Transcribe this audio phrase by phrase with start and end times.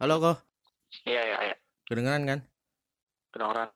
[0.00, 0.40] Halo kok,
[1.04, 1.56] Iya, iya, iya.
[1.84, 2.40] kedengeran kan?
[3.36, 3.68] Kedengeran.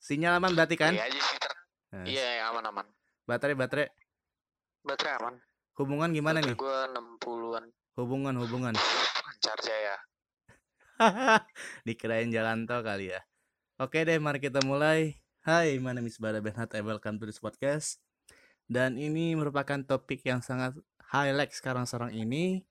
[0.00, 0.96] Sinyal aman berarti kan?
[0.96, 1.36] Iya aja sih.
[1.36, 1.52] Ter.
[1.92, 2.86] Nah, Iya, iya, aman, aman.
[3.28, 3.92] Baterai baterai.
[4.80, 5.34] Baterai aman.
[5.76, 6.56] Hubungan gimana Baterai nih?
[6.56, 7.64] gua 60-an.
[8.00, 8.72] Hubungan hubungan.
[8.72, 9.96] Lancar jaya.
[11.86, 13.20] Dikirain jalan tol kali ya.
[13.76, 15.20] Oke deh, mari kita mulai.
[15.44, 18.00] Hai, my name is Bara Benhat and welcome to this podcast.
[18.64, 20.72] Dan ini merupakan topik yang sangat
[21.12, 22.64] highlight sekarang-sekarang ini.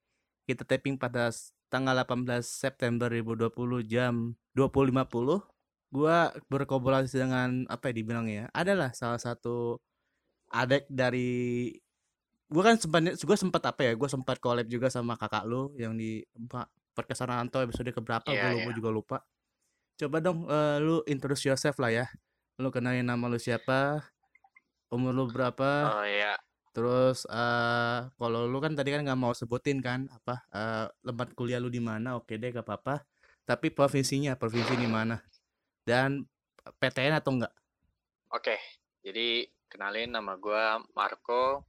[0.50, 1.30] Kita taping pada
[1.70, 5.46] tanggal 18 September 2020 jam 20.50.
[5.90, 8.50] Gua berkolaborasi dengan apa ya dibilang ya?
[8.54, 9.78] Adalah salah satu
[10.50, 11.74] adek dari
[12.50, 13.94] gua kan sempat gua sempat apa ya?
[13.94, 18.54] Gua sempat collab juga sama kakak lu yang di Pak podcast Anto episode keberapa Iya,
[18.54, 19.18] gua, gua juga lupa.
[19.98, 22.06] Coba dong eh, lu introduce yourself lah ya.
[22.60, 24.04] Lu kenalin nama lu siapa?
[24.90, 26.02] Umur lu berapa?
[26.02, 26.34] Oh iya.
[26.80, 31.60] Terus eh kalau lu kan tadi kan nggak mau sebutin kan apa eh tempat kuliah
[31.60, 32.16] lu di mana?
[32.16, 33.04] Oke deh gak apa-apa.
[33.44, 35.20] Tapi provinsinya, provinsi di mana?
[35.84, 36.24] Dan
[36.80, 37.52] PTN atau enggak?
[38.32, 38.56] Oke.
[39.04, 41.68] Jadi kenalin nama gua Marco.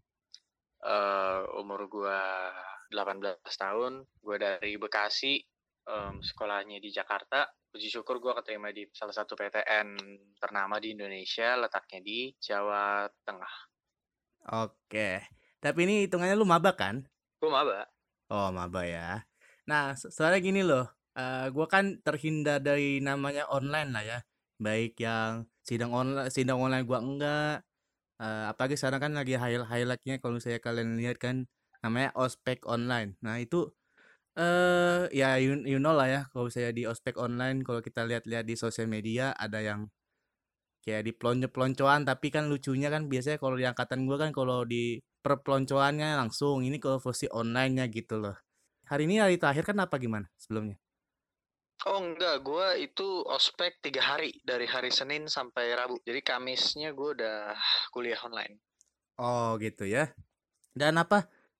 [0.78, 2.55] Eh umur gua
[2.94, 4.06] 18 tahun.
[4.22, 5.42] Gua dari Bekasi.
[5.91, 7.50] Em, sekolahnya di Jakarta.
[7.66, 9.98] Puji syukur gua keterima di salah satu PTN
[10.38, 13.69] ternama di Indonesia, letaknya di Jawa Tengah.
[14.49, 15.21] Oke.
[15.61, 17.05] Tapi ini hitungannya lu maba kan?
[17.41, 17.78] Gua maba.
[18.33, 19.25] Oh, maba ya.
[19.69, 20.89] Nah, so- soalnya gini loh.
[21.19, 24.19] eh gua kan terhindar dari namanya online lah ya.
[24.62, 27.67] Baik yang sidang online, sidang online gua enggak.
[28.23, 31.51] Eh apalagi sekarang kan lagi highlight highlightnya kalau misalnya kalian lihat kan
[31.83, 33.19] namanya ospek online.
[33.27, 33.75] Nah, itu
[34.39, 38.45] eh ya you, you know lah ya kalau misalnya di ospek online kalau kita lihat-lihat
[38.47, 39.91] di sosial media ada yang
[40.84, 44.98] kayak di pelonco-peloncoan tapi kan lucunya kan biasanya kalau di angkatan gua kan kalau di
[45.24, 48.36] perpeloncoannya langsung ini kalau versi online-nya gitu loh.
[48.91, 50.76] Hari ini hari terakhir kan apa gimana sebelumnya?
[51.91, 55.96] Oh enggak, gua itu ospek tiga hari dari hari Senin sampai Rabu.
[56.08, 57.38] Jadi Kamisnya gua udah
[57.94, 58.54] kuliah online.
[59.20, 60.02] Oh gitu ya.
[60.80, 61.16] Dan apa?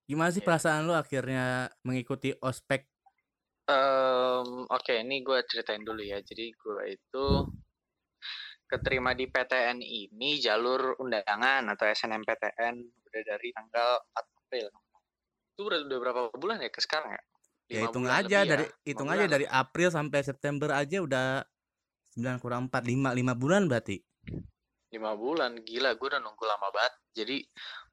[0.09, 0.47] Gimana sih Iya.
[0.47, 2.81] perasaan lu akhirnya mengikuti ospek?
[3.75, 6.17] Em, Oke, ini gue ceritain dulu ya.
[6.29, 7.25] Jadi gue itu
[8.71, 14.67] keterima di PTN ini jalur undangan atau SNMPTN udah dari tanggal 4 April.
[15.51, 17.23] Itu udah, udah berapa bulan ya ke sekarang ya?
[17.71, 18.71] Ya Lima hitung aja dari ya.
[18.87, 21.43] hitung aja dari April sampai September aja udah
[22.15, 23.99] 9 kurang 4 5 5 bulan berarti.
[24.91, 27.37] lima bulan gila gue udah nunggu lama banget jadi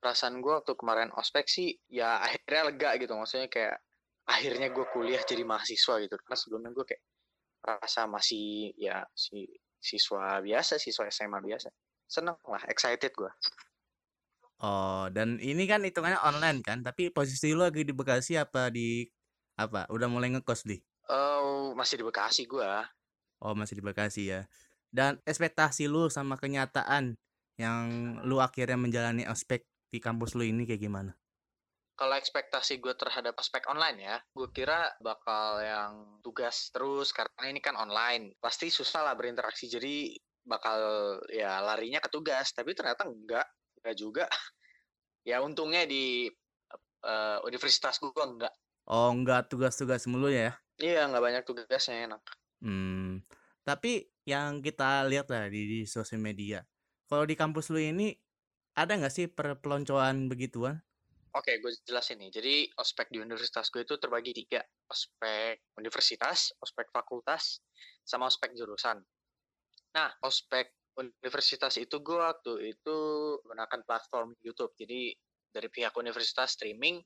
[0.02, 3.78] perasaan gue waktu kemarin ospek sih ya akhirnya lega gitu maksudnya kayak
[4.26, 7.02] akhirnya gue kuliah jadi mahasiswa gitu karena sebelumnya gue kayak
[7.62, 9.46] rasa masih ya si
[9.78, 11.70] siswa biasa siswa SMA biasa
[12.06, 13.30] seneng lah excited gue
[14.58, 19.06] Oh, dan ini kan hitungannya online kan, tapi posisi lu lagi di Bekasi apa di
[19.54, 19.86] apa?
[19.86, 20.82] Udah mulai ngekos di?
[21.08, 22.66] oh masih di Bekasi gue
[23.38, 24.50] Oh, masih di Bekasi ya.
[24.90, 27.14] Dan ekspektasi lu sama kenyataan
[27.54, 27.86] yang
[28.26, 29.62] lu akhirnya menjalani ospek
[29.94, 31.14] di kampus lu ini kayak gimana?
[31.98, 37.58] Kalau ekspektasi gue terhadap ospek online ya, gue kira bakal yang tugas terus karena ini
[37.58, 38.38] kan online.
[38.38, 40.14] Pasti susah lah berinteraksi, jadi
[40.46, 40.78] bakal
[41.34, 42.54] ya larinya ke tugas.
[42.54, 43.46] Tapi ternyata enggak,
[43.82, 44.26] enggak juga.
[45.26, 46.24] Ya untungnya di
[47.04, 48.54] eh, universitas gue enggak.
[48.88, 50.56] Oh, enggak tugas-tugas mulu ya?
[50.80, 52.22] Iya, enggak banyak tugasnya enak.
[52.64, 53.20] Hmm.
[53.60, 56.64] Tapi yang kita lihat lah di, di sosial media,
[57.12, 58.16] kalau di kampus lu ini
[58.72, 60.80] ada nggak sih perpeloncoan begituan?
[61.38, 62.34] Oke, gue jelasin nih.
[62.34, 64.58] Jadi ospek di universitas gue itu terbagi tiga.
[64.90, 67.62] Ospek universitas, ospek fakultas,
[68.02, 68.98] sama ospek jurusan.
[69.94, 72.96] Nah, ospek universitas itu gue waktu itu
[73.46, 74.74] menggunakan platform YouTube.
[74.74, 75.14] Jadi
[75.54, 76.98] dari pihak universitas streaming,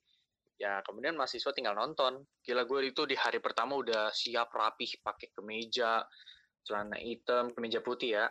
[0.56, 2.24] ya kemudian mahasiswa tinggal nonton.
[2.40, 6.00] Gila gue itu di hari pertama udah siap rapih pakai kemeja,
[6.64, 8.24] celana hitam, kemeja putih ya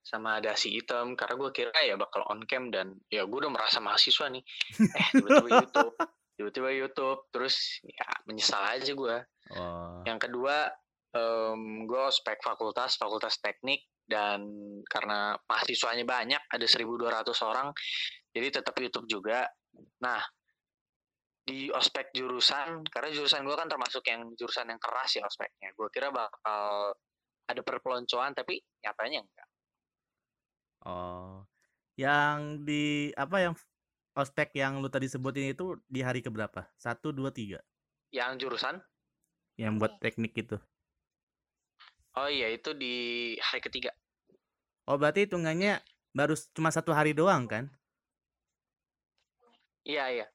[0.00, 1.14] sama dasi hitam.
[1.14, 4.42] Karena gue kira ya bakal on cam dan ya gue udah merasa mahasiswa nih.
[4.98, 5.94] Eh tiba-tiba YouTube
[6.40, 7.20] tiba-tiba YouTube.
[7.28, 9.18] Terus ya menyesal aja gue
[9.50, 9.98] Oh.
[10.06, 10.70] yang kedua
[11.10, 13.84] em gue ospek fakultas fakultas teknik.
[14.10, 14.42] Dan
[14.90, 17.70] karena mahasiswanya banyak ada 1.200 orang
[18.34, 19.46] jadi tetap YouTube juga.
[20.02, 20.22] Nah
[21.46, 25.74] di ospek jurusan karena jurusan gue kan termasuk yang jurusan yang keras ya ospeknya.
[25.74, 26.94] Gue kira bakal
[27.50, 29.49] ada perpeloncoan tapi nyatanya enggak
[30.84, 31.44] Oh.
[31.98, 32.38] Yang
[32.68, 32.82] di
[33.16, 33.54] apa yang
[34.16, 36.68] ospek yang lu tadi sebutin itu di hari keberapa?
[36.76, 37.60] Satu, dua, tiga.
[38.14, 38.82] yang jurusan
[39.62, 40.56] Yang buat teknik itu.
[42.18, 42.92] oh iya itu di
[43.46, 43.90] hari ketiga
[44.90, 45.80] Oh, berarti hitungannya
[46.18, 47.64] baru cuma satu hari doang kan?
[49.84, 50.26] iya iya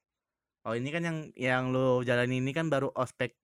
[0.65, 3.37] Oh, ini kan yang yang lu jalani ini kan baru ospek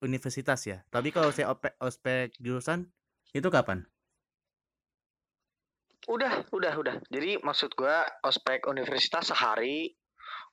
[0.00, 0.88] universitas ya.
[0.88, 1.52] Tapi kalau saya
[1.84, 2.88] ospek jurusan,
[3.36, 3.91] itu kapan?
[6.10, 6.96] Udah udah udah.
[7.14, 9.94] Jadi maksud gua ospek universitas sehari,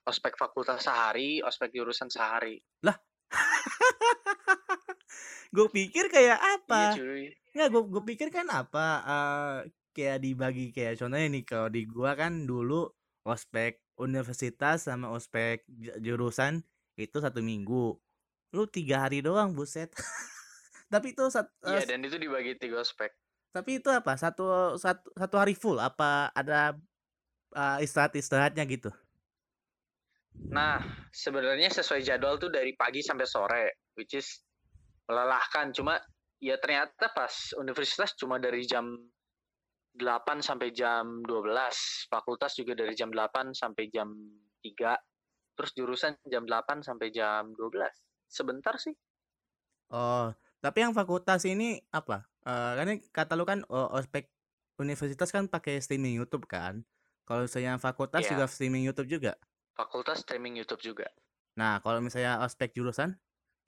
[0.05, 2.61] ospek fakultas sehari, ospek jurusan sehari.
[2.83, 2.95] Lah?
[5.55, 6.87] Gue pikir kayak Iya, apa?
[6.87, 7.39] cuy.
[7.55, 9.57] Nggak, gue gue pikir kan apa, eee,
[9.95, 12.87] kayak dibagi kayak contohnya nih kalau di gua kan dulu
[13.27, 16.63] ospek universitas sama ospek ju jurusan
[16.99, 17.97] itu 1 minggu.
[18.55, 19.91] Lu 3 hari doang, buset.
[20.93, 23.11] Tapi itu sat Iya, eee, dan itu dibagi 3 ospek.
[23.55, 26.77] Tapi itu apa, satu satu satu hari full apa ada,
[27.55, 28.91] eee, istirahat-istirahatnya gitu?
[30.49, 30.81] Nah,
[31.13, 34.41] sebenarnya sesuai jadwal tuh dari pagi sampai sore, which is
[35.09, 35.69] melelahkan.
[35.73, 36.01] Cuma
[36.41, 38.97] ya ternyata pas universitas cuma dari jam
[39.93, 44.09] 8 sampai jam 12, fakultas juga dari jam 8 sampai jam
[44.63, 44.97] 3,
[45.57, 47.93] terus jurusan jam 8 sampai jam 12.
[48.29, 48.93] Sebentar sih.
[49.89, 54.31] Oh, tapi yang fakultas ini apa, eee, kan ini kata lu kan, o ospek
[54.79, 56.83] universitas kan pakai streaming YouTube kan.
[57.27, 58.31] Kalau misalnya fakultas Iya.
[58.31, 59.39] juga streaming YouTube juga?
[59.77, 61.07] Fakultas streaming YouTube juga.
[61.57, 63.19] Nah, kalau misalnya ospek jurusan?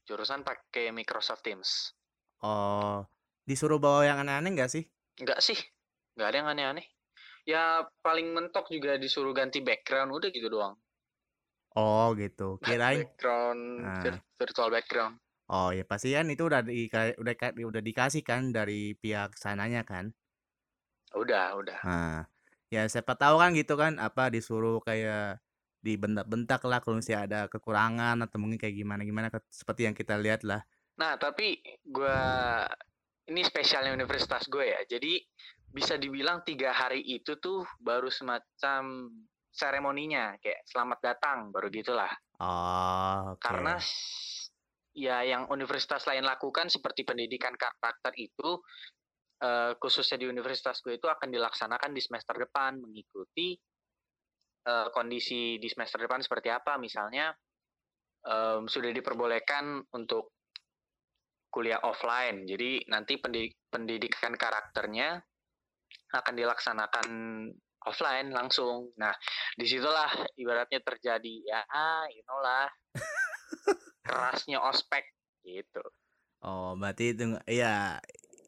[0.10, 1.94] Jurusan pakai Microsoft Teams.
[2.42, 3.06] Oh,
[3.46, 4.84] disuruh bawa yang aneh-aneh nggak sih?
[5.20, 5.60] Enggak sih,
[6.16, 6.86] nggak ada yang aneh-aneh.
[7.48, 7.64] Ya
[8.06, 10.76] paling mentok juga disuruh ganti background, udah gitu doang.
[11.76, 14.02] Oh gitu, kirain Background, Nah.
[14.04, 15.16] vir virtual background.
[15.52, 16.88] Oh ya pasti kan itu udah di
[17.20, 20.16] udah ka udah dikasih kan dari pihak sananya kan?
[21.12, 21.80] Udah udah.
[21.84, 22.24] Nah,
[22.72, 25.44] ya siapa tahu kan gitu kan, apa, disuruh kayak
[25.84, 30.64] dibentak-bentak lah kalau misalnya ada kekurangan atau mungkin kayak gimana-gimana seperti yang kita lihat lah.
[30.96, 32.64] Nah, tapi gua
[33.28, 34.82] ini spesialnya universitas gue ya.
[34.88, 35.20] Jadi
[35.72, 39.12] bisa dibilang 3 hari itu tuh baru semacam
[39.52, 42.12] seremoninya, kayak selamat datang, baru gitulah.
[42.40, 43.84] Oh, Karena oke.
[43.84, 44.41] s
[44.96, 48.60] ya yang universitas lain lakukan seperti pendidikan karakter itu,
[49.44, 53.56] eee, khususnya di universitas gue itu akan dilaksanakan di semester depan, mengikuti,
[54.68, 56.78] eee, kondisi di semester depan seperti apa.
[56.82, 57.32] Misalnya,
[58.28, 60.36] mmm, sudah diperbolehkan untuk
[61.52, 62.48] kuliah offline.
[62.48, 65.20] Jadi nanti pendi pendidikan karakternya
[66.16, 67.08] akan dilaksanakan
[67.88, 68.92] offline langsung.
[69.00, 69.12] Nah,
[69.56, 70.08] di situlah
[70.40, 71.62] ibaratnya terjadi ya,
[72.12, 72.40] you know.
[74.02, 75.06] Kerasnya ospek,
[75.46, 75.82] gitu.
[76.42, 78.02] Oh, berarti itu nggak iya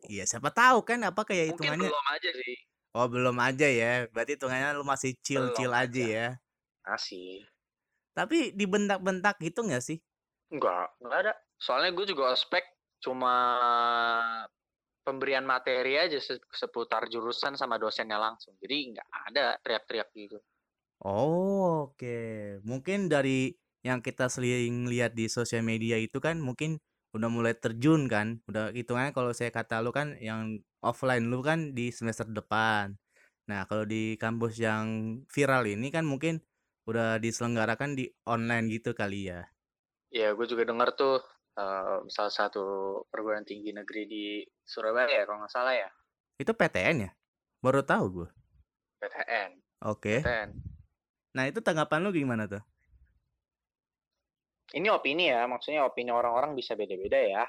[0.10, 2.56] iya siapa tahu kan apa kayak Mungkin hitungannya belum aja sih.
[2.94, 3.94] Oh, belum aja ya.
[4.10, 6.06] Berarti hitungannya lu masih chill-chill aja aja.
[6.06, 6.28] ya.
[6.86, 7.46] Masih.
[8.14, 9.98] Tapi dibentak-bentak gitu nggak sih?
[10.54, 11.34] Enggak, enggak ada.
[11.58, 12.62] Soalnya gue juga ospek
[13.02, 13.36] cuma
[15.04, 18.54] pemberian materi aja se seputar jurusan sama dosennya langsung.
[18.62, 20.38] Jadi nggak ada teriak-teriak gitu.
[21.01, 22.18] Oh, oke.
[22.62, 23.51] Mungkin dari
[23.84, 26.80] yang kita sering lihat di sosial media itu kan mungkin
[27.13, 28.40] udah mulai terjun kan.
[28.50, 32.96] Udah hitungannya kalau saya kata lu kan yang offline lu kan di semester depan.
[33.52, 36.40] Nah, kalau di kampus yang viral ini kan mungkin
[36.88, 39.48] udah diselenggarakan di online gitu kali ya.
[40.16, 41.20] Iya, gue juga dengar tuh,
[41.60, 42.63] eee, salah satu
[43.12, 44.24] perguruan tinggi negeri di
[44.63, 45.90] Surabaya kalau nggak salah ya.
[46.40, 47.12] Itu PTN ya?
[47.60, 48.30] Baru tahu gue.
[49.04, 49.52] PTN.
[49.84, 50.24] Oke.
[50.24, 50.50] PTN.
[51.34, 52.63] Nah, itu tanggapan lu gimana tuh?
[54.74, 57.44] Ini opini ya, maksudnya opini orang-orang bisa beda-beda ya.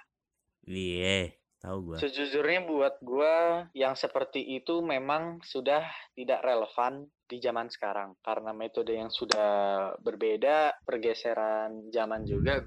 [0.66, 2.00] Iya, tahu gua.
[2.00, 3.34] Sejujurnya buat gua
[3.70, 5.86] yang seperti itu memang sudah
[6.18, 8.18] tidak relevan di zaman sekarang.
[8.18, 12.66] Karena metode yang sudah berbeda, pergeseran zaman juga,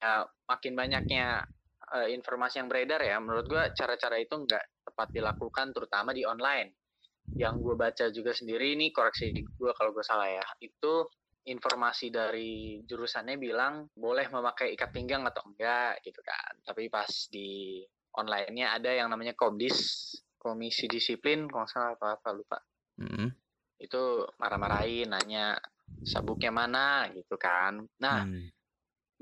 [0.00, 1.44] ya makin banyaknya,
[1.96, 6.76] eee, informasi yang beredar ya, menurut gua cara-cara itu nggak tepat dilakukan terutama di online.
[7.38, 11.08] Yang gua baca juga sendiri ini koreksi gua kalau gua salah ya, itu
[11.48, 16.60] informasi dari jurusannya bilang boleh memakai ikat pinggang atau enggak gitu kan.
[16.62, 17.80] Tapi pas di
[18.14, 22.58] online-nya ada yang namanya Komdis, Komisi Disiplin kalau nggak salah apa apa lupa.
[23.00, 23.28] Mhm.
[23.78, 25.56] Itu marah-marahin, nanya
[26.02, 27.84] sabuknya mana gitu kan.
[28.02, 28.48] Nah, Hmm.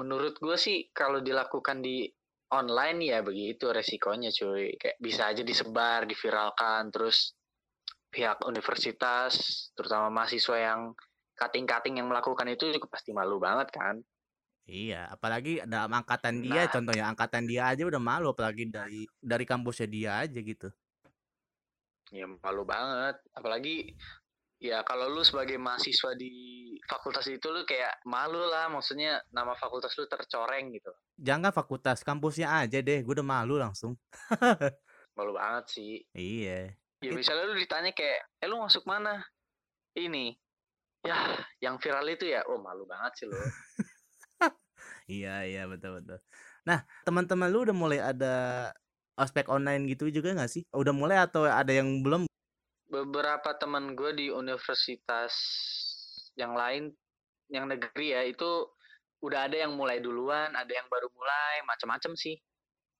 [0.00, 2.08] menurut gue sih kalau dilakukan di
[2.52, 4.76] online ya begitu resikonya cuy.
[4.78, 7.34] Kayak bisa aja disebar, diviralkan, terus
[8.12, 10.94] pihak universitas, terutama mahasiswa yang
[11.36, 14.00] cutting-cutting yang melakukan itu juga pasti malu banget kan.
[14.66, 16.72] Iya, apalagi dalam angkatan dia, Nah.
[16.74, 20.68] contohnya angkatan dia aja udah malu, apalagi dari dari kampusnya dia aja gitu.
[22.10, 23.94] Ya malu banget, apalagi
[24.58, 26.32] ya kalau lu sebagai mahasiswa di
[26.86, 30.90] fakultas itu lu kayak malu lah, maksudnya nama fakultas lu tercoreng gitu.
[31.14, 33.94] Jangan fakultas, kampusnya aja deh, gue udah malu langsung.
[35.16, 36.04] Malu banget sih.
[36.12, 36.76] Iya.
[37.00, 39.24] Ya misalnya lu ditanya kayak, "Eh lu masuk mana?"
[39.96, 40.36] "Ini."
[41.06, 43.38] "Yah, yang viral itu ya?" Oh malu banget sih lu.
[45.06, 46.18] Iya iya, betul betul.
[46.66, 48.34] Nah, teman-teman lu udah mulai ada
[49.14, 50.66] ospek online gitu juga nggak sih?
[50.74, 52.26] Udah mulai atau ada yang belum?
[52.90, 55.32] Beberapa teman gue di universitas
[56.34, 56.90] yang lain,
[57.50, 58.66] yang negeri ya, itu
[59.22, 62.36] udah ada yang mulai duluan, ada yang baru mulai, macam-macam sih.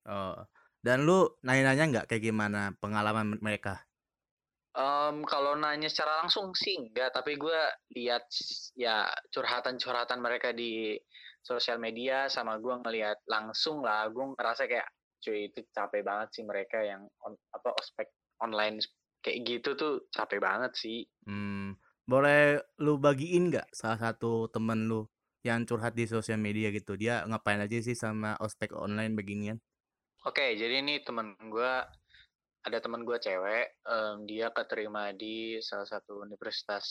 [0.07, 0.39] Oh,
[0.81, 3.83] dan lu nanya-nanya nggak kayak gimana pengalaman mereka?
[4.77, 7.61] Um, kalau nanya secara langsung sih enggak, tapi gue
[7.97, 8.29] lihat
[8.77, 11.01] ya curhatan-curhatan mereka di
[11.41, 14.85] sosial media sama gue ngelihat langsung lah, gue ngerasa kayak
[15.25, 18.13] cuy itu capek banget sih mereka yang on, apa ospek
[18.45, 18.77] online
[19.25, 21.09] kayak gitu tuh capek banget sih.
[21.25, 21.73] Hmm,
[22.05, 25.09] boleh lu bagiin nggak salah satu temen lu
[25.41, 29.57] yang curhat di sosial media gitu, dia ngapain aja sih sama ospek online beginian?
[30.27, 31.73] Oke, jadi ini temen gue
[32.67, 36.83] ada teman gue cewek, um, dia keterima di salah satu universitas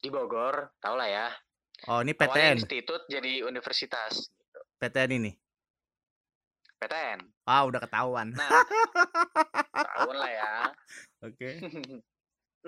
[0.00, 1.28] di Bogor, tau lah ya.
[1.92, 2.56] Oh, ini Awalnya PTN.
[2.64, 4.32] institut jadi universitas.
[4.32, 4.60] Gitu.
[4.80, 5.32] PTN ini.
[6.80, 7.20] PTN.
[7.44, 8.32] Ah, udah ketahuan.
[8.32, 8.48] Nah,
[10.00, 10.52] tahun lah ya.
[11.28, 11.60] Oke.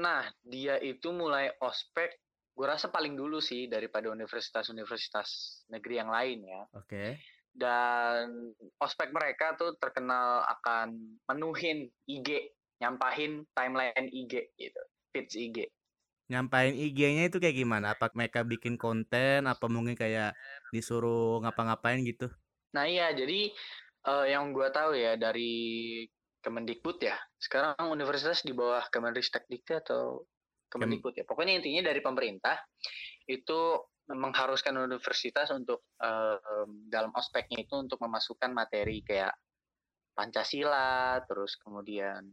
[0.04, 2.20] nah, dia itu mulai ospek,
[2.52, 6.62] gue rasa paling dulu sih daripada universitas-universitas negeri yang lain ya.
[6.76, 7.16] Oke.
[7.56, 10.92] Dan ospek mereka tuh terkenal akan
[11.32, 12.52] menuhin IG,
[12.84, 14.82] nyampahin timeline IG gitu,
[15.16, 15.64] feeds IG.
[16.28, 17.96] Nyampain IG-nya itu kayak gimana?
[17.96, 19.48] Apa mereka bikin konten?
[19.48, 20.36] Apa mungkin kayak
[20.74, 22.28] disuruh ngapa-ngapain gitu?
[22.76, 23.54] Nah iya, jadi
[24.04, 26.04] uh, yang gue tahu ya dari
[26.42, 27.16] Kemendikbud ya.
[27.40, 30.26] Sekarang universitas di bawah Kemenristek atau
[30.66, 31.24] Kemendikbud ya.
[31.24, 32.58] Pokoknya intinya dari pemerintah
[33.26, 36.38] itu mengharuskan universitas untuk uh,
[36.86, 39.34] dalam ospeknya itu untuk memasukkan materi kayak
[40.16, 42.24] Pancasila, terus kemudian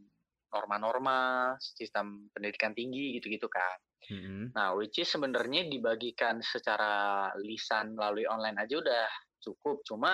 [0.54, 3.78] norma-norma sistem pendidikan tinggi gitu-gitu kan.
[4.08, 4.54] Mm-hmm.
[4.54, 9.08] Nah, which is sebenarnya dibagikan secara lisan melalui online aja udah
[9.42, 9.82] cukup.
[9.84, 10.14] Cuma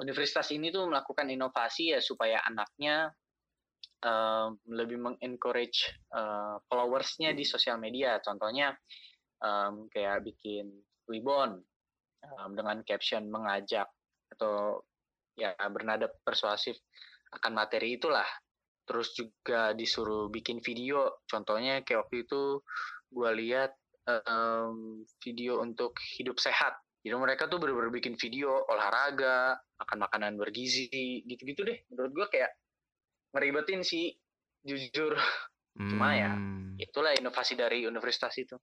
[0.00, 3.12] universitas ini tuh melakukan inovasi ya supaya anaknya
[4.06, 8.18] uh, lebih mengencourage uh, followersnya di sosial media.
[8.24, 8.72] Contohnya
[9.42, 10.70] um, kayak bikin
[11.10, 11.60] Wibon
[12.24, 13.90] um, dengan caption mengajak
[14.32, 14.80] atau
[15.36, 16.78] ya bernada persuasif
[17.34, 18.26] akan materi itulah.
[18.82, 22.60] Terus juga disuruh bikin video, contohnya kayak waktu itu
[23.12, 23.70] gue lihat
[24.26, 26.74] um, video untuk hidup sehat.
[27.02, 30.86] Jadi mereka tuh bener-bener bikin video olahraga, makan makanan bergizi,
[31.26, 31.78] gitu-gitu deh.
[31.90, 32.50] Menurut gue kayak
[33.34, 34.14] ngeribetin sih,
[34.62, 35.18] jujur.
[35.78, 35.88] Hmm.
[35.90, 36.78] Cuma ya, hmm.
[36.78, 38.54] itulah inovasi dari universitas itu.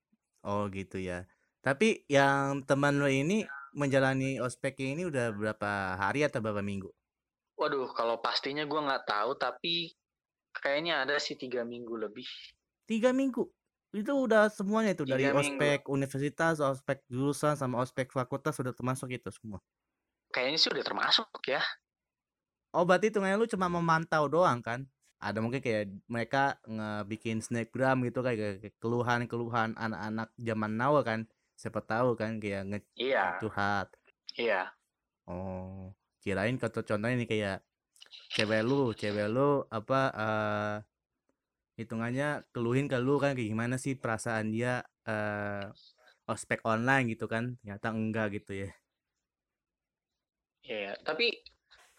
[0.44, 1.28] Oh gitu ya.
[1.60, 3.44] Tapi yang teman lo ini
[3.76, 6.90] menjalani ospek ini udah berapa hari atau berapa minggu?
[7.60, 9.92] Waduh, kalau pastinya gue nggak tahu, tapi
[10.56, 12.26] kayaknya ada sih tiga minggu lebih.
[12.88, 13.52] Tiga minggu?
[13.92, 15.92] Itu udah semuanya itu dari ospek minggu.
[15.92, 19.60] universitas, ospek jurusan, sama ospek fakultas sudah termasuk itu semua?
[20.32, 21.60] Kayaknya sih udah termasuk ya.
[22.72, 24.86] Oh berarti itu lu cuma memantau doang kan?
[25.20, 31.28] Ada mungkin kayak mereka ngebikin snapgram gitu kayak keluhan-keluhan anak-anak zaman now kan
[31.60, 33.36] siapa tahu kan kayak nge iya.
[33.44, 33.92] curhat.
[34.40, 34.72] Iya.
[35.28, 35.92] Oh
[36.24, 37.58] kirain kata contohnya nih kayak
[38.36, 40.76] cewek lu cewek lu apa uh,
[41.80, 45.72] hitungannya keluhin ke lu kan kayak gimana sih perasaan dia uh,
[46.28, 48.70] ospek online gitu kan ternyata enggak gitu ya.
[50.64, 51.34] Iya tapi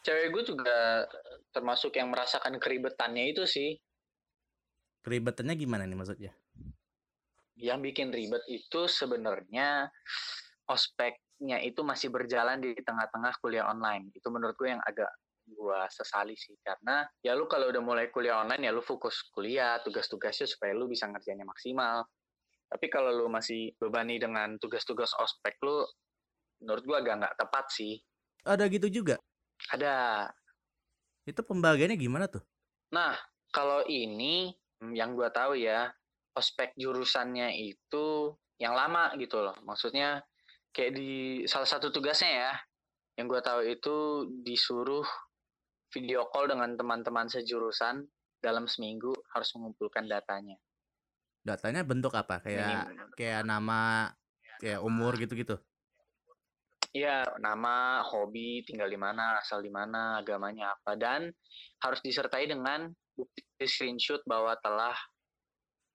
[0.00, 1.06] cewek gue juga
[1.52, 3.76] termasuk yang merasakan keribetannya itu sih.
[5.00, 6.32] Keribetannya gimana nih maksudnya?
[7.56, 9.88] Yang bikin ribet itu sebenarnya
[10.68, 14.12] ospeknya itu masih berjalan di tengah-tengah kuliah online.
[14.16, 15.08] Itu menurut gue yang agak
[15.50, 19.82] gue sesali sih karena ya lu kalau udah mulai kuliah online ya lu fokus kuliah
[19.82, 22.06] tugas-tugasnya supaya lu bisa ngerjainnya maksimal
[22.70, 25.82] tapi kalau lu masih bebani dengan tugas-tugas ospek lu
[26.62, 27.98] menurut gue agak nggak tepat sih
[28.46, 29.18] ada gitu juga
[29.68, 30.28] ada.
[31.28, 32.40] Itu pembagiannya gimana tuh?
[32.96, 33.14] Nah,
[33.52, 35.92] kalau ini hmm, yang gue tahu ya,
[36.32, 39.56] ospek jurusannya itu yang lama gitu loh.
[39.62, 40.24] Maksudnya
[40.72, 41.10] kayak di
[41.44, 42.52] salah satu tugasnya ya,
[43.20, 43.96] yang gue tahu itu
[44.42, 45.04] disuruh
[45.90, 48.06] video call dengan teman-teman sejurusan
[48.40, 50.56] dalam seminggu harus mengumpulkan datanya.
[51.44, 52.40] Datanya bentuk apa?
[52.40, 53.08] Kayak Minim.
[53.16, 54.12] kayak nama,
[54.60, 55.60] kayak umur gitu-gitu.
[56.90, 61.30] Iya, nama, hobi, tinggal di mana, asal di mana, agamanya apa, dan
[61.86, 64.98] harus disertai dengan bukti screenshot bahwa telah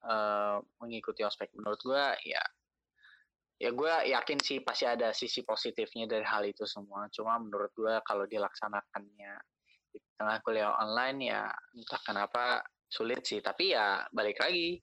[0.08, 1.52] uh, mengikuti ospek.
[1.52, 2.40] Menurut gue, ya,
[3.60, 7.12] ya gue yakin sih pasti ada sisi positifnya dari hal itu semua.
[7.12, 9.34] Cuma menurut gue kalau dilaksanakannya
[9.92, 11.44] di tengah kuliah online ya
[11.76, 13.44] entah kenapa sulit sih.
[13.44, 14.80] Tapi ya balik lagi,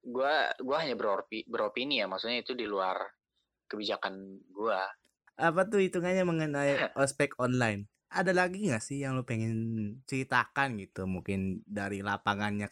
[0.00, 2.96] gue gue hanya beropi, beropini ya, maksudnya itu di luar
[3.68, 4.14] kebijakan
[4.48, 4.80] gue
[5.34, 6.72] apa tuh hitungannya mengenai
[7.02, 7.90] ospek online?
[8.14, 9.54] Ada lagi nggak sih yang lu pengen
[10.06, 12.70] ceritakan gitu mungkin dari lapangannya?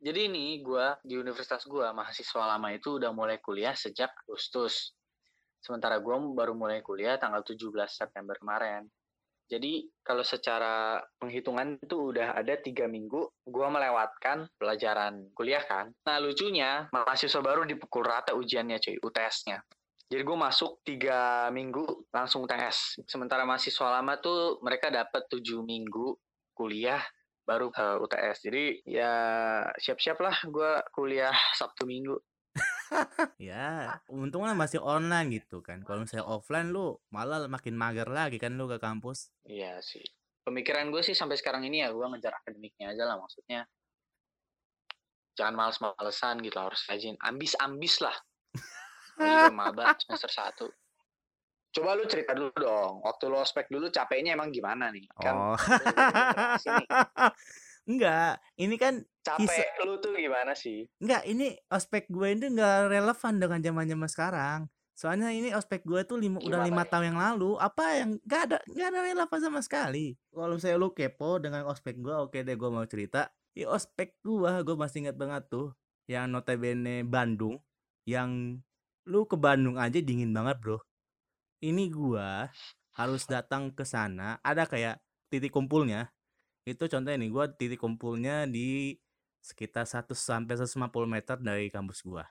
[0.00, 4.96] Jadi ini gua di universitas gua mahasiswa lama itu udah mulai kuliah sejak Agustus.
[5.60, 8.88] Sementara gua baru mulai kuliah tanggal 17 September kemarin.
[9.50, 15.90] Jadi kalau secara penghitungan itu udah ada tiga minggu gue melewatkan pelajaran kuliah kan.
[16.06, 19.58] Nah lucunya mahasiswa baru dipukul rata ujiannya cuy, UTS-nya.
[20.10, 22.98] Jadi gue masuk tiga minggu langsung UTS.
[23.06, 26.18] Sementara mahasiswa lama tuh mereka dapat tujuh minggu
[26.50, 26.98] kuliah
[27.46, 28.42] baru uh, UTS.
[28.42, 29.14] Jadi ya
[29.78, 32.18] siap-siap lah gue kuliah Sabtu Minggu.
[33.38, 35.86] Ya, untungnya masih online gitu kan.
[35.86, 39.30] Kalau misalnya offline lu malah makin mager lagi kan lu ke kampus.
[39.46, 40.02] Iya sih.
[40.42, 43.62] Pemikiran gue sih sampai sekarang ini ya gue ngejar akademiknya aja lah maksudnya.
[45.38, 47.14] Jangan males-malesan gitu harus rajin.
[47.22, 48.16] Ambis-ambis lah.
[49.20, 50.66] Juga maba semester 1.
[51.70, 53.04] Coba lu cerita dulu dong.
[53.06, 55.06] Waktu lu ospek dulu capeknya emang gimana nih?
[55.20, 55.56] Kan Oh.
[57.90, 59.86] Enggak, ini kan Capek kisah...
[59.86, 60.86] lu tuh gimana sih?
[61.02, 64.60] Enggak, ini ospek gue itu enggak relevan dengan zaman-zaman sekarang.
[64.94, 66.90] Soalnya ini ospek gue tuh lima, udah lima ya?
[66.92, 67.56] tahun yang lalu.
[67.56, 70.06] Apa yang enggak ada enggak ada relevan sama sekali.
[70.28, 73.32] Kalau saya lu kepo dengan ospek gue, oke deh gue mau cerita.
[73.50, 75.72] Di ospek gue, gue masih ingat banget tuh
[76.06, 77.58] yang notabene Bandung
[78.06, 78.60] yang
[79.08, 80.78] lu ke Bandung aja dingin banget, Bro.
[81.60, 82.48] Ini gua
[82.96, 86.10] harus datang ke sana, ada kayak titik kumpulnya
[86.68, 88.94] itu contohnya nih gue titik kumpulnya di
[89.40, 92.28] sekitar 1 sampai 150 meter dari kampus gua.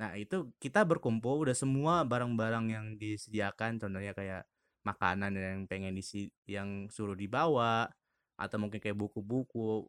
[0.00, 4.44] Nah, itu kita berkumpul udah semua barang-barang yang disediakan contohnya kayak
[4.84, 7.88] makanan yang pengen disi yang suruh dibawa
[8.40, 9.84] atau mungkin kayak buku-buku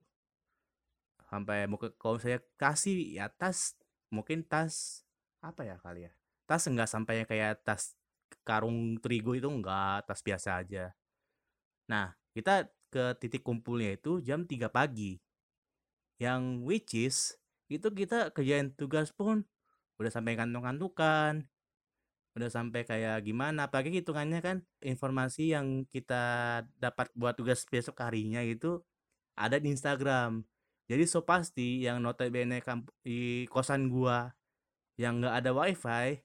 [1.32, 3.72] sampai mungkin kalau saya kasih ya tas
[4.12, 5.08] mungkin tas
[5.42, 6.12] apa ya kali ya
[6.46, 7.98] tas enggak sampai kayak tas
[8.46, 10.94] karung terigu itu enggak tas biasa aja
[11.90, 15.18] nah kita ke titik kumpulnya itu jam 3 pagi.
[16.20, 17.18] Yang which is
[17.72, 19.48] itu kita kerjain tugas pun
[19.96, 21.48] udah sampai kantong-kantukan,
[22.36, 26.24] udah sampai kayak gimana apalagi hitungannya kan informasi yang kita
[26.76, 28.84] dapat buat tugas besok harinya itu
[29.40, 30.44] ada di Instagram
[30.88, 32.60] jadi so pasti yang notabene
[33.04, 34.32] di kosan gua
[35.00, 36.20] yang nggak ada wifi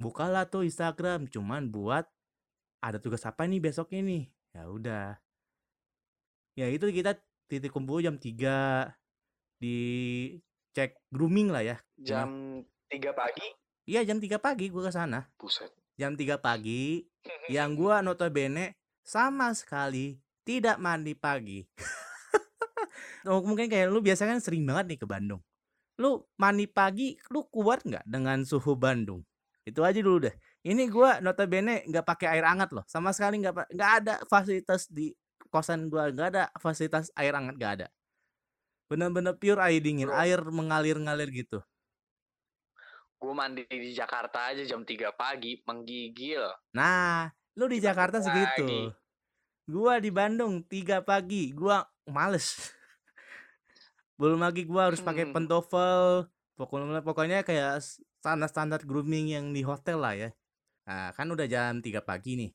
[0.00, 1.28] bukalah tuh Instagram.
[1.28, 2.06] Cuman buat
[2.80, 5.16] ada tugas apa nih besok ini ya udah.
[6.56, 7.16] Ya itu kita
[7.48, 8.88] titik kumpul jam 3
[9.60, 9.76] di
[10.72, 11.76] cek grooming lah ya.
[12.00, 13.44] Jam tiga pagi?
[13.86, 15.28] Iya jam 3 pagi gua ke sana.
[15.36, 15.68] Buset.
[15.96, 17.04] Jam 3 pagi
[17.54, 20.16] yang gua notabene sama sekali
[20.48, 21.60] tidak mandi pagi.
[23.26, 25.42] Mungkin kayak lu biasa kan sering banget nih ke Bandung
[25.96, 29.24] lu mandi pagi lu kuat nggak dengan suhu Bandung?
[29.66, 30.34] Itu aja dulu deh.
[30.62, 35.10] Ini gua notabene nggak pakai air hangat loh sama sekali nggak nggak ada fasilitas di
[35.50, 37.86] kosan gua nggak ada fasilitas air hangat nggak ada.
[38.86, 40.20] Bener-bener pure air dingin Bro.
[40.20, 41.58] air mengalir-ngalir gitu.
[43.16, 46.44] Gue mandi di Jakarta aja jam 3 pagi menggigil.
[46.76, 48.92] Nah lu di Jakarta segitu.
[49.66, 52.75] gua di Bandung 3 pagi gua males
[54.16, 55.34] belum lagi gua harus pakai hmm.
[55.36, 57.84] pentofel pokoknya pokoknya kayak
[58.24, 60.30] standar-standar grooming yang di hotel lah ya.
[60.88, 62.50] Nah kan udah jam 3 pagi nih.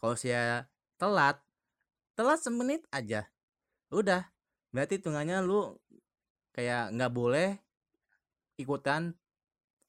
[0.00, 0.64] Kalau saya
[0.96, 1.38] telat
[2.16, 3.28] telat semenit aja.
[3.92, 4.32] Udah
[4.72, 5.76] berarti hitungannya lu
[6.56, 7.60] kayak nggak boleh
[8.56, 9.12] ikutan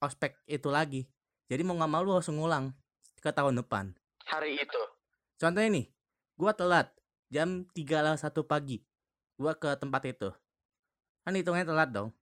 [0.04, 1.08] ospek itu lagi.
[1.48, 2.76] Jadi mau nggak mau lu harus ngulang
[3.24, 3.96] ke tahun depan.
[4.28, 4.82] Hari itu?
[5.40, 5.86] Contohnya nih
[6.36, 6.92] gua telat
[7.32, 8.84] jam tiga lah satu pagi
[9.40, 10.30] gua ke tempat itu
[11.26, 12.14] kan hitungnya telat dong.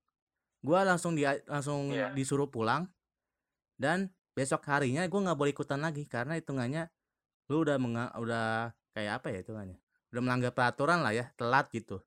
[0.64, 2.08] Gua langsung di langsung yeah.
[2.16, 2.88] disuruh pulang
[3.76, 6.88] dan besok harinya gua nggak boleh ikutan lagi karena hitungannya
[7.52, 9.76] lu udah menga udah kayak apa ya hitungannya?
[10.08, 12.00] Udah melanggar peraturan lah ya telat gitu.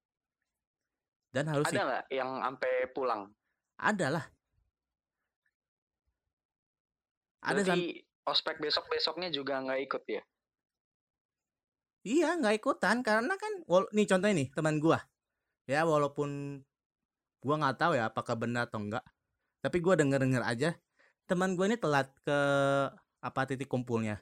[1.29, 3.29] Dan harus ada nggak yang sampai pulang?
[3.77, 4.25] Ada lah.
[7.45, 10.23] Ada Berarti ospek besok besoknya juga nggak ikut ya?
[12.07, 13.53] Iya nggak ikutan karena kan
[13.93, 14.97] nih contohnya nih teman gua.
[15.69, 16.63] Ya walaupun
[17.47, 19.03] gua nggak tahu ya apakah benar atau enggak
[19.63, 20.69] tapi gua denger denger aja
[21.23, 22.39] teman gua ini telat ke
[23.23, 24.19] apa titik kumpulnya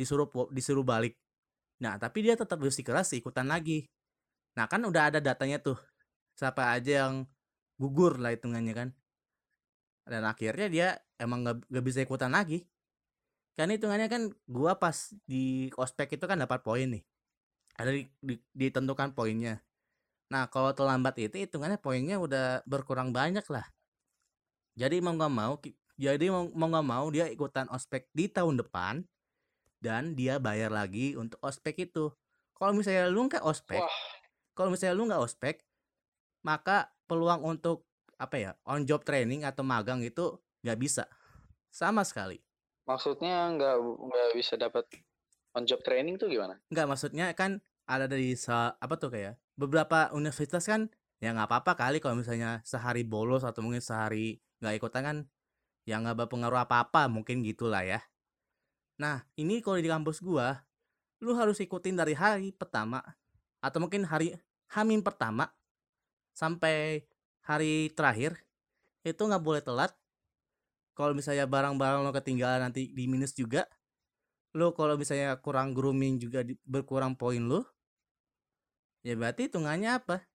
[0.00, 1.16] disuruh disuruh balik
[1.76, 3.84] Nah, tapi dia tetap bersikeras ikutan lagi.
[4.56, 5.76] Nah, kan udah ada datanya tuh.
[6.36, 7.28] Siapa aja yang
[7.76, 8.88] gugur lah hitungannya kan.
[10.06, 10.88] Dan akhirnya dia
[11.20, 12.64] emang gak, gak bisa ikutan lagi.
[13.56, 17.04] Kan hitungannya kan gua pas di ospek itu kan dapat poin nih.
[17.76, 19.60] Ada di, di, ditentukan poinnya.
[20.26, 23.66] Nah, kalau terlambat itu hitungannya poinnya udah berkurang banyak lah.
[24.76, 25.54] Jadi mau nggak mau,
[25.96, 29.06] jadi mau, mau nggak mau dia ikutan ospek di tahun depan
[29.80, 32.12] dan dia bayar lagi untuk ospek itu.
[32.52, 33.96] Kalau misalnya lu nggak ospek, Wah.
[34.52, 35.64] kalau misalnya lu nggak ospek,
[36.44, 37.86] maka peluang untuk
[38.16, 41.04] apa ya on job training atau magang itu nggak bisa
[41.72, 42.40] sama sekali.
[42.84, 44.84] Maksudnya nggak nggak bisa dapat
[45.56, 46.60] on job training tuh gimana?
[46.68, 51.72] Nggak maksudnya kan ada dari sa- apa tuh kayak beberapa universitas kan ya nggak apa-apa
[51.74, 55.16] kali kalau misalnya sehari bolos atau mungkin sehari nggak ikutan kan
[55.88, 58.04] ya nggak berpengaruh apa-apa mungkin gitulah ya.
[59.00, 60.60] Nah ini kalau di kampus gua
[61.24, 63.00] lu harus ikutin dari hari pertama
[63.64, 64.36] atau mungkin hari
[64.76, 65.48] Hamin pertama
[66.36, 67.06] sampai
[67.46, 68.36] hari terakhir
[69.06, 69.94] itu nggak boleh telat.
[70.96, 73.68] Kalau misalnya barang-barang lo ketinggalan nanti di minus juga.
[74.56, 77.62] Lo kalau misalnya kurang grooming juga berkurang poin lo.
[79.06, 80.26] Ya berarti hitungannya apa?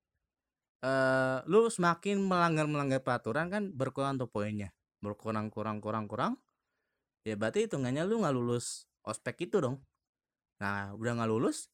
[0.80, 4.72] Eh, lu semakin melanggar melanggar peraturan kan berkurang tuh poinnya.
[5.04, 6.40] Berkurang kurang kurang kurang.
[7.28, 9.84] Ya berarti hitungannya lu nggak lulus ospek itu dong.
[10.64, 11.68] Nah udah nggak lulus,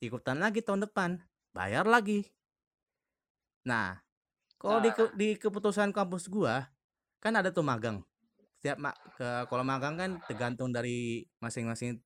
[0.00, 1.20] ikutan lagi tahun depan,
[1.52, 2.24] bayar lagi.
[3.68, 4.00] Nah
[4.56, 4.96] kalau di, Nah.
[4.96, 6.64] ke- di keputusan kampus gua
[7.20, 8.00] kan ada tuh magang.
[8.56, 12.00] Setiap ma ke kalau magang kan tergantung dari masing-masing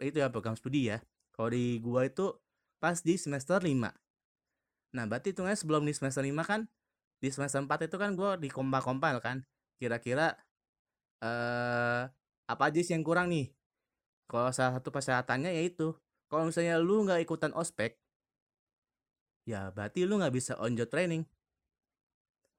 [0.00, 1.02] itu ya program studi ya.
[1.34, 2.32] Kalau di gua itu
[2.78, 3.90] pas di semester 5.
[4.94, 6.64] Nah, berarti hitungannya sebelum di semester 5 kan
[7.18, 9.44] di semester 4 itu kan gua dikompa-kompal kan.
[9.78, 10.34] Kira-kira
[11.22, 12.02] eh
[12.48, 13.50] apa aja sih yang kurang nih?
[14.30, 15.92] Kalau salah satu persyaratannya yaitu
[16.28, 17.96] kalau misalnya lu nggak ikutan ospek,
[19.48, 21.24] ya berarti lu nggak bisa on job training.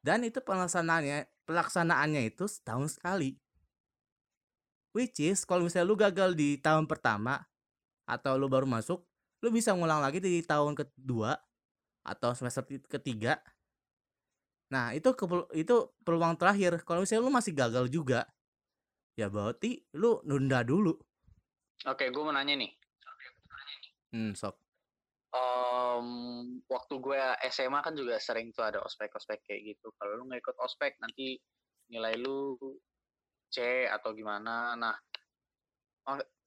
[0.01, 3.38] Dan itu pelaksanaannya pelaksanaannya itu setahun sekali.
[4.93, 7.45] Which is kalau misalnya lu gagal di tahun pertama
[8.10, 9.05] atau lu baru masuk,
[9.39, 11.36] lu bisa ngulang lagi di tahun kedua
[12.04, 13.39] atau semester ti- ketiga.
[14.69, 16.84] Nah, itu kepel- itu peluang terakhir.
[16.86, 18.30] Kalau misalnya lu masih gagal juga,
[19.17, 20.93] ya berarti lu nunda dulu.
[21.88, 22.71] Oke, gue mau nanya nih.
[24.13, 24.58] Hmm, sok.
[25.30, 26.08] Em,
[26.65, 27.21] waktu gue
[27.54, 29.93] SMA kan juga sering tuh ada ospek-ospek kayak gitu.
[29.95, 31.38] Kalau lu nggak ikut ospek nanti
[31.89, 32.58] nilai lu
[33.49, 34.73] C atau gimana.
[34.78, 34.97] Nah,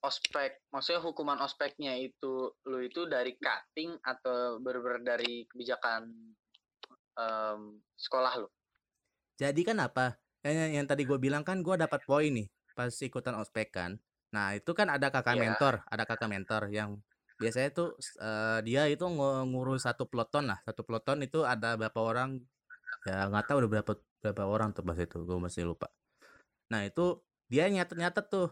[0.09, 2.33] ospek, maksudnya hukuman ospeknya itu
[2.71, 6.03] lu itu dari cutting atau bener-bener dari kebijakan
[7.19, 7.61] em,
[7.97, 8.49] sekolah lu?
[9.41, 10.03] Jadi kan apa?
[10.45, 13.93] Yang, yang, yang tadi gue bilang kan gue dapat poin nih pas ikutan ospek kan.
[14.35, 15.43] Nah itu kan ada kakak Iya.
[15.43, 16.91] mentor, ada kakak mentor yang
[17.41, 17.87] biasanya tuh
[18.23, 22.29] eh, dia itu ngu- ngurus satu peloton lah, satu peloton itu ada berapa orang?
[23.07, 25.87] Ya nggak tahu udah berapa berapa orang tuh pas itu, gue masih lupa.
[26.73, 27.03] Nah itu
[27.53, 28.47] dia nyatet-nyatet tuh,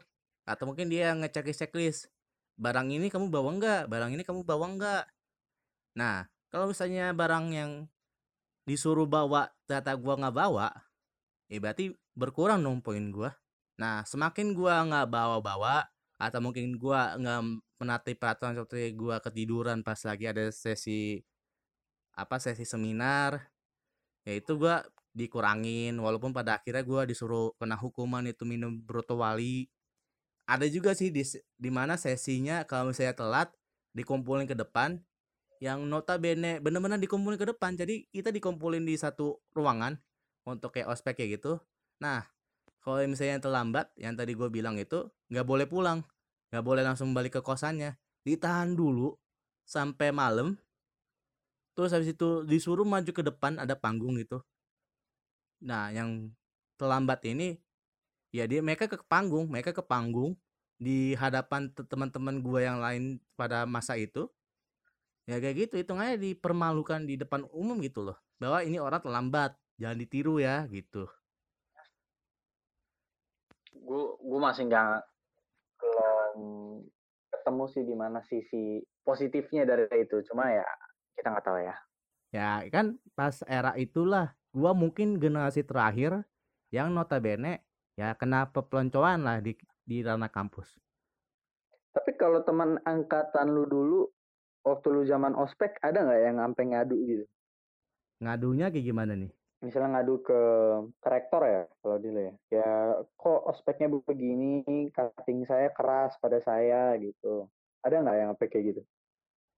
[0.50, 2.10] atau mungkin dia ngecek checklist.
[2.58, 3.82] Barang ini kamu bawa enggak?
[3.86, 5.04] Barang ini kamu bawa enggak?
[5.94, 7.70] Nah kalau misalnya barang yang
[8.66, 10.68] disuruh bawa ternyata gua nggak bawa,
[11.50, 13.34] ya berarti berkurang dong poin gua.
[13.80, 15.88] Nah, semakin gua nggak bawa-bawa
[16.20, 17.40] atau mungkin gua nggak
[17.80, 21.24] menati peraturan seperti gua ketiduran pas lagi ada sesi
[22.12, 23.40] apa sesi seminar,
[24.26, 24.84] ya itu gua
[25.16, 29.66] dikurangin walaupun pada akhirnya gua disuruh kena hukuman itu minum broto wali.
[30.50, 31.22] Ada juga sih di
[31.54, 33.54] di mana sesinya kalau misalnya telat
[33.94, 34.98] dikumpulin ke depan
[35.62, 37.78] yang notabene bener-bener dikumpulin ke depan.
[37.78, 39.94] Jadi kita dikumpulin di satu ruangan
[40.42, 41.62] untuk kayak ospek kayak gitu.
[42.02, 42.26] Nah
[42.82, 46.02] kalau misalnya yang terlambat yang tadi gue bilang itu nggak boleh pulang.
[46.50, 47.94] Nggak boleh langsung balik ke kosannya.
[48.26, 49.14] Ditahan dulu
[49.62, 50.58] sampai malam
[51.78, 54.42] terus habis itu disuruh maju ke depan ada panggung gitu.
[55.62, 56.34] Nah yang
[56.74, 57.60] terlambat ini
[58.30, 60.38] ya dia mereka ke panggung mereka ke panggung
[60.80, 64.30] di hadapan te- teman-teman gue yang lain pada masa itu.
[65.28, 70.00] Ya kayak gitu hitungannya dipermalukan di depan umum gitu loh bahwa ini orang terlambat jangan
[70.00, 71.06] ditiru ya gitu.
[73.76, 75.04] Gue gue masih nggak
[75.80, 76.36] belum
[77.30, 80.66] ketemu sih di mana sisi positifnya dari itu cuma ya
[81.14, 81.76] kita nggak tahu ya.
[82.30, 86.22] Ya kan pas era itulah gua mungkin generasi terakhir
[86.70, 87.62] yang notabene
[88.00, 89.52] ya kena peloncoan lah di
[89.84, 90.80] di ranah kampus.
[91.92, 94.08] Tapi kalau teman angkatan lu dulu
[94.64, 97.24] waktu lu zaman ospek ada nggak yang sampai ngadu gitu?
[98.24, 99.32] Ngadunya kayak gimana nih?
[99.60, 100.40] Misalnya ngadu ke,
[100.96, 102.34] ke rektor ya kalau dulu ya.
[102.48, 102.70] Ya
[103.20, 104.64] kok ospeknya begini?
[104.96, 107.44] Cutting saya keras pada saya gitu.
[107.84, 108.82] Ada nggak yang sampai kayak gitu?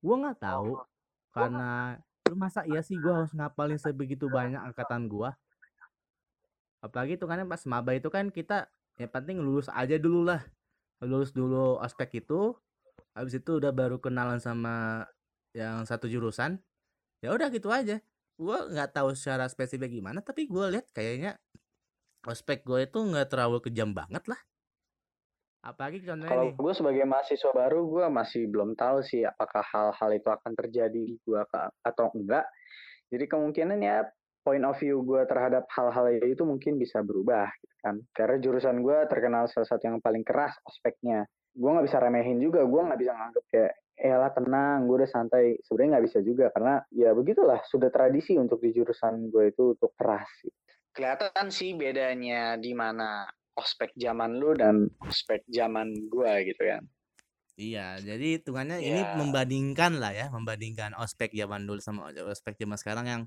[0.02, 0.82] Gua nggak tahu
[1.30, 5.38] karena lu masa iya sih gua harus ngapalin sebegitu banyak angkatan gua
[6.82, 8.68] apalagi itu kan pas maba itu kan kita
[9.00, 10.42] yang penting lulus aja dulu lah.
[11.02, 12.54] Lulus dulu ospek itu
[13.16, 15.06] habis itu udah baru kenalan sama
[15.54, 16.58] yang satu jurusan
[17.22, 18.02] ya udah gitu aja.
[18.36, 21.38] Gua nggak tahu secara spesifik gimana tapi gua lihat kayaknya
[22.26, 24.38] ospek gue itu nggak terlalu kejam banget lah.
[25.62, 30.26] Apalagi contohnya Kalau gue sebagai mahasiswa baru, gue masih belum tahu sih apakah hal-hal itu
[30.26, 31.38] akan terjadi di gue
[31.86, 32.46] atau enggak.
[33.14, 34.02] Jadi kemungkinan ya
[34.42, 37.96] point of view gue terhadap hal-hal itu mungkin bisa berubah gitu kan.
[38.14, 41.24] Karena jurusan gue terkenal salah satu yang paling keras aspeknya.
[41.54, 45.10] Gue nggak bisa remehin juga, gue nggak bisa nganggap kayak eh lah tenang, gue udah
[45.10, 45.46] santai.
[45.62, 49.94] Sebenarnya nggak bisa juga karena ya begitulah sudah tradisi untuk di jurusan gue itu untuk
[49.94, 50.28] keras.
[50.42, 50.58] Gitu.
[50.92, 53.24] Kelihatan sih bedanya di mana
[53.56, 56.84] ospek zaman lu dan ospek zaman gue gitu kan.
[57.52, 59.12] Iya, jadi hitungannya ini Ya.
[59.12, 63.22] membandingkan lah ya, membandingkan ospek zaman dulu sama ospek zaman sekarang yang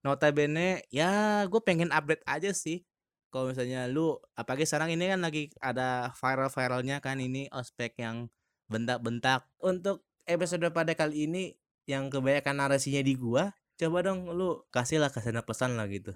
[0.00, 2.84] notabene ya gue pengen update aja sih.
[3.30, 8.26] Kalau misalnya lu, apalagi sekarang ini kan lagi ada viral-viralnya kan ini ospek yang
[8.66, 9.46] bentak-bentak.
[9.62, 11.54] Untuk episode pada kali ini
[11.86, 16.10] yang kebanyakan narasinya di gua, coba dong lu kasih lah kesan pesan lah gitu.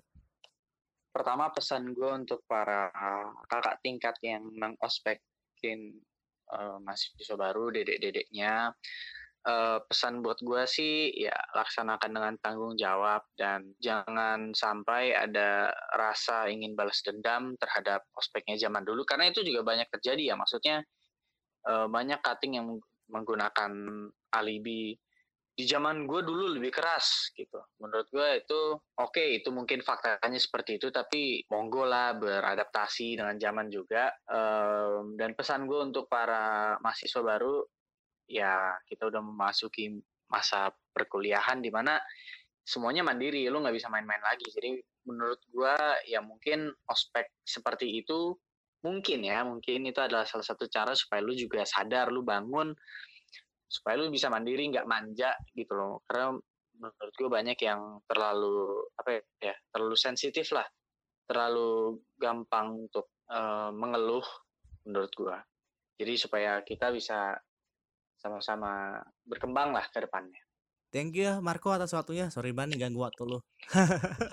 [1.15, 2.91] Pertama pesan gue untuk para
[3.47, 6.03] kakak tingkat yang mengospekin
[6.51, 8.75] uh, mahasiswa baru, dedek-dedeknya,
[9.47, 16.49] uh, pesan buat gue sih ya laksanakan dengan tanggung jawab dan jangan sampai ada rasa
[16.49, 20.83] ingin balas dendam terhadap ospeknya zaman dulu karena itu juga banyak terjadi ya maksudnya
[21.69, 22.67] uh, banyak cutting yang
[23.09, 23.73] menggunakan
[24.33, 24.97] alibi
[25.55, 27.63] di zaman gue dulu lebih keras gitu.
[27.79, 33.39] Menurut gue itu oke okay, itu mungkin faktanya seperti itu tapi monggo lah beradaptasi dengan
[33.39, 34.11] zaman juga.
[34.27, 37.63] Um, dan pesan gue untuk para mahasiswa baru
[38.29, 39.93] ya kita udah memasuki
[40.29, 42.01] masa perkuliahan di mana
[42.65, 44.49] semuanya mandiri, lu nggak bisa main-main lagi.
[44.49, 45.77] Jadi menurut gue
[46.09, 48.33] ya mungkin ospek seperti itu
[48.85, 52.73] mungkin ya mungkin itu adalah salah satu cara supaya lu juga sadar lu bangun
[53.65, 56.37] supaya lu bisa mandiri nggak manja gitu loh karena
[56.77, 60.69] menurut gue banyak yang terlalu apa ya terlalu sensitif lah
[61.25, 64.25] terlalu gampang untuk uh, mengeluh
[64.85, 65.37] menurut gue
[65.97, 67.41] jadi supaya kita bisa
[68.25, 68.97] sama-sama
[69.29, 70.41] berkembang lah ke depannya
[70.89, 73.45] thank you ya Marco atas waktunya sorry banget ganggu waktu lu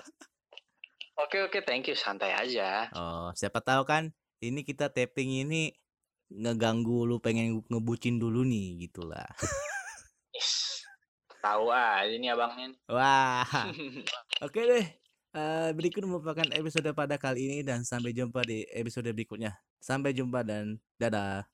[1.22, 4.08] oke oke thank you santai aja oh siapa tahu kan
[4.40, 5.76] ini kita tapping ini
[6.32, 9.28] ngeganggu lu pengen ngebucin dulu nih gitulah.
[10.32, 10.80] Yes.
[11.44, 12.72] Tahu aja ini abangnya.
[12.88, 13.44] Wah.
[14.48, 14.86] Oke deh.
[15.36, 19.52] Uh, berikut merupakan episode pada kali ini dan sampai jumpa di episode berikutnya.
[19.76, 21.44] Sampai jumpa dan dadah.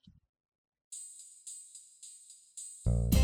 [2.89, 3.18] Uh...